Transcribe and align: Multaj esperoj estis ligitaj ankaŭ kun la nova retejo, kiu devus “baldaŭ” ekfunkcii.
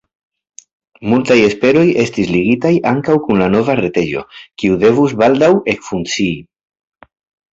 Multaj 1.09 1.35
esperoj 1.49 1.83
estis 2.03 2.31
ligitaj 2.35 2.71
ankaŭ 2.93 3.17
kun 3.27 3.43
la 3.43 3.49
nova 3.55 3.75
retejo, 3.81 4.23
kiu 4.63 4.79
devus 4.85 5.13
“baldaŭ” 5.23 5.53
ekfunkcii. 5.75 6.33